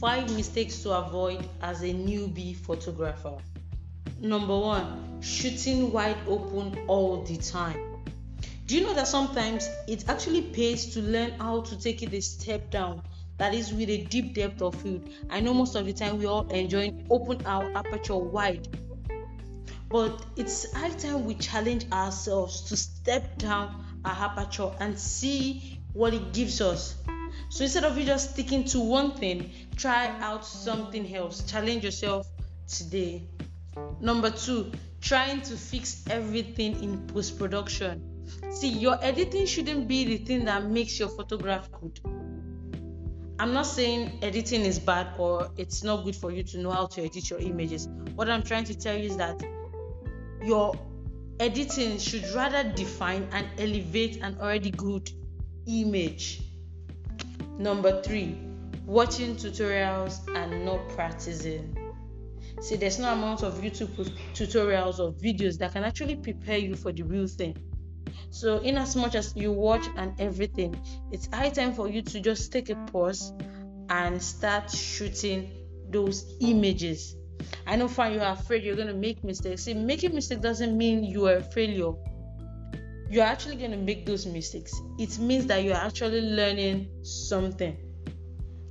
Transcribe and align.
Five 0.00 0.30
mistakes 0.36 0.82
to 0.82 0.92
avoid 0.92 1.48
as 1.62 1.80
a 1.80 1.86
newbie 1.86 2.54
photographer. 2.54 3.38
Number 4.20 4.58
one, 4.58 5.22
shooting 5.22 5.90
wide 5.90 6.18
open 6.28 6.78
all 6.86 7.22
the 7.22 7.38
time. 7.38 8.04
Do 8.66 8.76
you 8.76 8.82
know 8.82 8.92
that 8.92 9.08
sometimes 9.08 9.70
it 9.88 10.06
actually 10.08 10.42
pays 10.42 10.92
to 10.92 11.00
learn 11.00 11.30
how 11.38 11.62
to 11.62 11.80
take 11.80 12.02
it 12.02 12.12
a 12.12 12.20
step 12.20 12.70
down? 12.70 13.02
That 13.38 13.54
is 13.54 13.72
with 13.72 13.88
a 13.88 14.04
deep 14.04 14.34
depth 14.34 14.60
of 14.60 14.74
field. 14.74 15.08
I 15.30 15.40
know 15.40 15.54
most 15.54 15.74
of 15.76 15.86
the 15.86 15.94
time 15.94 16.18
we 16.18 16.26
all 16.26 16.46
enjoy 16.48 16.92
open 17.08 17.46
our 17.46 17.70
aperture 17.74 18.16
wide. 18.16 18.68
But 19.88 20.26
it's 20.36 20.70
high 20.74 20.90
time 20.90 21.24
we 21.24 21.36
challenge 21.36 21.90
ourselves 21.90 22.62
to 22.68 22.76
step 22.76 23.38
down 23.38 23.82
our 24.04 24.30
aperture 24.30 24.72
and 24.78 24.98
see 24.98 25.80
what 25.94 26.12
it 26.12 26.34
gives 26.34 26.60
us. 26.60 26.96
So 27.56 27.64
instead 27.64 27.84
of 27.84 27.96
you 27.96 28.04
just 28.04 28.32
sticking 28.32 28.64
to 28.64 28.80
one 28.80 29.12
thing, 29.12 29.50
try 29.76 30.08
out 30.20 30.44
something 30.44 31.16
else. 31.16 31.42
Challenge 31.50 31.82
yourself 31.82 32.28
today. 32.68 33.22
Number 33.98 34.28
two, 34.28 34.72
trying 35.00 35.40
to 35.40 35.56
fix 35.56 36.04
everything 36.10 36.82
in 36.82 37.06
post 37.06 37.38
production. 37.38 38.26
See, 38.50 38.68
your 38.68 39.02
editing 39.02 39.46
shouldn't 39.46 39.88
be 39.88 40.04
the 40.04 40.18
thing 40.18 40.44
that 40.44 40.66
makes 40.66 41.00
your 41.00 41.08
photograph 41.08 41.70
good. 41.80 41.98
I'm 43.38 43.54
not 43.54 43.64
saying 43.64 44.18
editing 44.20 44.60
is 44.60 44.78
bad 44.78 45.14
or 45.16 45.50
it's 45.56 45.82
not 45.82 46.04
good 46.04 46.14
for 46.14 46.30
you 46.30 46.42
to 46.42 46.58
know 46.58 46.72
how 46.72 46.84
to 46.88 47.04
edit 47.04 47.30
your 47.30 47.38
images. 47.38 47.88
What 48.16 48.28
I'm 48.28 48.42
trying 48.42 48.64
to 48.64 48.74
tell 48.78 48.94
you 48.94 49.08
is 49.08 49.16
that 49.16 49.42
your 50.44 50.78
editing 51.40 51.96
should 51.96 52.28
rather 52.34 52.70
define 52.74 53.26
and 53.32 53.46
elevate 53.58 54.18
an 54.18 54.36
already 54.42 54.72
good 54.72 55.10
image. 55.66 56.42
Number 57.58 58.02
three, 58.02 58.38
watching 58.84 59.36
tutorials 59.36 60.20
and 60.34 60.64
not 60.64 60.88
practicing. 60.90 61.76
See, 62.60 62.76
there's 62.76 62.98
no 62.98 63.12
amount 63.12 63.42
of 63.42 63.60
YouTube 63.60 63.94
tutorials 64.32 64.98
or 64.98 65.12
videos 65.12 65.58
that 65.58 65.72
can 65.72 65.84
actually 65.84 66.16
prepare 66.16 66.58
you 66.58 66.74
for 66.74 66.92
the 66.92 67.02
real 67.02 67.26
thing. 67.26 67.56
So, 68.30 68.58
in 68.58 68.76
as 68.78 68.96
much 68.96 69.14
as 69.14 69.34
you 69.36 69.52
watch 69.52 69.86
and 69.96 70.18
everything, 70.20 70.80
it's 71.12 71.28
high 71.32 71.50
time 71.50 71.72
for 71.72 71.88
you 71.88 72.02
to 72.02 72.20
just 72.20 72.52
take 72.52 72.70
a 72.70 72.74
pause 72.92 73.32
and 73.88 74.22
start 74.22 74.70
shooting 74.70 75.50
those 75.90 76.36
images. 76.40 77.16
I 77.66 77.76
know, 77.76 77.88
fine, 77.88 78.14
you're 78.14 78.22
afraid 78.22 78.64
you're 78.64 78.76
going 78.76 78.88
to 78.88 78.94
make 78.94 79.22
mistakes. 79.22 79.64
See, 79.64 79.74
making 79.74 80.14
mistakes 80.14 80.40
doesn't 80.40 80.76
mean 80.76 81.04
you 81.04 81.26
are 81.26 81.36
a 81.36 81.42
failure. 81.42 81.92
You're 83.08 83.24
actually 83.24 83.56
going 83.56 83.70
to 83.70 83.76
make 83.76 84.04
those 84.04 84.26
mistakes. 84.26 84.80
It 84.98 85.18
means 85.18 85.46
that 85.46 85.62
you're 85.62 85.74
actually 85.74 86.22
learning 86.22 86.88
something. 87.02 87.76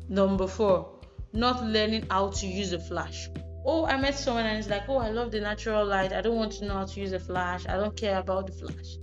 Number 0.09 0.47
four, 0.47 0.99
not 1.31 1.63
learning 1.63 2.05
how 2.09 2.29
to 2.29 2.47
use 2.47 2.73
a 2.73 2.79
flash. 2.79 3.29
Oh 3.67 3.85
i 3.85 3.99
met 3.99 4.13
someone 4.13 4.45
and 4.45 4.59
it's 4.59 4.69
like 4.69 4.83
oh 4.87 4.97
i 4.97 5.09
love 5.09 5.31
the 5.31 5.39
natural 5.39 5.85
light. 5.85 6.13
I 6.13 6.21
don't 6.21 6.35
want 6.35 6.51
to 6.53 6.65
know 6.65 6.75
how 6.75 6.85
to 6.85 6.99
use 6.99 7.13
a 7.13 7.19
flash. 7.19 7.65
I 7.67 7.77
don't 7.77 7.95
care 7.95 8.19
about 8.19 8.47
the 8.47 8.53
flash. 8.53 8.97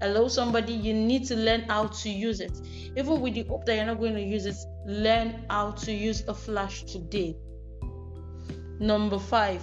Hello 0.00 0.28
somebody 0.28 0.72
you 0.72 0.92
need 0.92 1.24
to 1.26 1.36
learn 1.36 1.62
how 1.62 1.86
to 1.86 2.10
use 2.10 2.40
it. 2.40 2.52
Even 2.96 3.20
with 3.20 3.34
the 3.34 3.44
hope 3.44 3.64
that 3.66 3.76
you're 3.76 3.86
not 3.86 4.00
going 4.00 4.14
to 4.14 4.22
use 4.22 4.46
it 4.46 4.56
learn 4.86 5.46
how 5.48 5.70
to 5.70 5.92
use 5.92 6.24
a 6.28 6.34
flash 6.34 6.82
today. 6.84 7.36
Number 8.80 9.18
five 9.18 9.62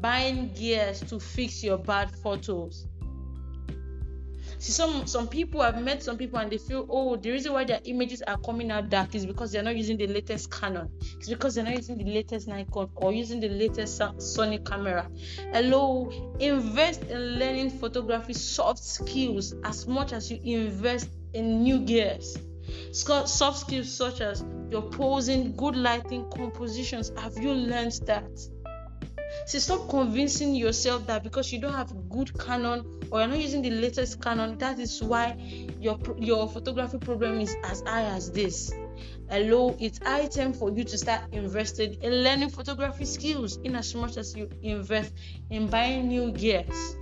buying 0.00 0.52
gears 0.54 1.00
to 1.00 1.18
fix 1.18 1.64
your 1.64 1.78
bad 1.78 2.10
photos 2.22 2.86
See, 4.58 4.72
some 4.72 5.06
some 5.06 5.28
people 5.28 5.60
I've 5.60 5.80
met 5.80 6.02
some 6.02 6.16
people 6.16 6.38
and 6.40 6.50
they 6.50 6.58
feel, 6.58 6.86
oh, 6.90 7.16
the 7.16 7.30
reason 7.30 7.52
why 7.52 7.64
their 7.64 7.80
images 7.84 8.22
are 8.22 8.38
coming 8.38 8.70
out 8.72 8.90
dark 8.90 9.14
is 9.14 9.24
because 9.24 9.52
they're 9.52 9.62
not 9.62 9.76
using 9.76 9.96
the 9.96 10.08
latest 10.08 10.50
Canon. 10.50 10.88
It's 11.18 11.28
because 11.28 11.54
they're 11.54 11.64
not 11.64 11.76
using 11.76 11.96
the 11.96 12.04
latest 12.04 12.48
Nikon 12.48 12.90
or 12.96 13.12
using 13.12 13.38
the 13.38 13.48
latest 13.48 14.00
Sony 14.00 14.64
camera. 14.66 15.08
Hello, 15.52 16.10
invest 16.40 17.04
in 17.04 17.38
learning 17.38 17.70
photography 17.70 18.32
soft 18.32 18.82
skills 18.82 19.54
as 19.64 19.86
much 19.86 20.12
as 20.12 20.30
you 20.30 20.58
invest 20.58 21.08
in 21.34 21.62
new 21.62 21.78
gears. 21.80 22.36
Soft 22.92 23.58
skills 23.58 23.90
such 23.90 24.20
as 24.20 24.44
your 24.70 24.82
posing, 24.82 25.54
good 25.56 25.76
lighting, 25.76 26.28
compositions. 26.30 27.12
Have 27.16 27.36
you 27.38 27.52
learned 27.52 28.00
that? 28.06 28.28
See, 29.46 29.60
stop 29.60 29.88
convincing 29.88 30.54
yourself 30.54 31.06
that 31.06 31.22
because 31.22 31.52
you 31.52 31.60
don't 31.60 31.74
have 31.74 31.92
good 32.10 32.38
Canon 32.38 32.84
or 33.10 33.20
you're 33.20 33.28
not 33.28 33.38
using 33.38 33.62
the 33.62 33.70
latest 33.70 34.20
Canon, 34.20 34.58
that 34.58 34.78
is 34.78 35.02
why 35.02 35.36
your 35.80 35.98
your 36.18 36.48
photography 36.48 36.98
problem 36.98 37.40
is 37.40 37.56
as 37.64 37.82
high 37.82 38.04
as 38.04 38.30
this. 38.30 38.72
Hello, 39.30 39.76
it's 39.78 39.98
high 39.98 40.26
time 40.26 40.52
for 40.52 40.70
you 40.70 40.84
to 40.84 40.98
start 40.98 41.22
investing 41.32 41.94
in 42.02 42.24
learning 42.24 42.50
photography 42.50 43.04
skills 43.04 43.58
in 43.64 43.76
as 43.76 43.94
much 43.94 44.16
as 44.16 44.36
you 44.36 44.48
invest 44.62 45.12
in 45.50 45.66
buying 45.68 46.08
new 46.08 46.32
gears. 46.32 46.96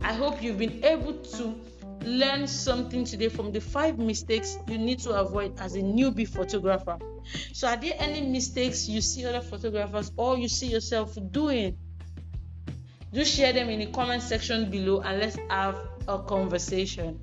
I 0.00 0.12
hope 0.12 0.42
you've 0.42 0.58
been 0.58 0.84
able 0.84 1.14
to 1.14 1.54
learn 2.04 2.46
something 2.46 3.04
today 3.04 3.28
from 3.28 3.52
the 3.52 3.60
five 3.60 3.98
mistakes 3.98 4.58
you 4.68 4.78
need 4.78 4.98
to 5.00 5.10
avoid 5.10 5.58
as 5.60 5.74
a 5.74 5.80
newbie 5.80 6.28
photographer. 6.28 6.98
So, 7.52 7.68
are 7.68 7.76
there 7.76 7.94
any 7.98 8.20
mistakes 8.22 8.88
you 8.88 9.00
see 9.00 9.24
other 9.26 9.40
photographers 9.40 10.12
or 10.16 10.38
you 10.38 10.48
see 10.48 10.66
yourself 10.68 11.16
doing? 11.30 11.76
Do 13.12 13.24
share 13.24 13.52
them 13.52 13.70
in 13.70 13.78
the 13.78 13.86
comment 13.86 14.22
section 14.22 14.70
below 14.70 15.00
and 15.00 15.20
let's 15.20 15.38
have 15.48 15.76
a 16.08 16.18
conversation. 16.18 17.18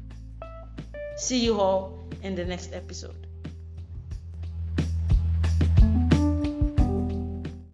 See 1.17 1.43
you 1.43 1.59
all 1.59 1.99
in 2.23 2.35
the 2.35 2.45
next 2.45 2.73
episode. 2.73 3.27